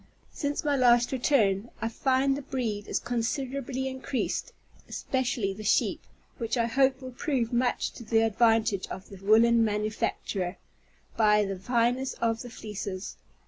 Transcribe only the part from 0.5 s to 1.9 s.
my last return, I